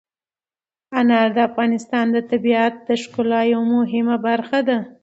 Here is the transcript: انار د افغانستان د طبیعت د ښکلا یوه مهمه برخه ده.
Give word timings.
انار 0.99 1.27
د 1.35 1.37
افغانستان 1.49 2.05
د 2.11 2.17
طبیعت 2.31 2.73
د 2.87 2.89
ښکلا 3.01 3.41
یوه 3.53 3.65
مهمه 3.75 4.15
برخه 4.27 4.59
ده. 4.67 4.77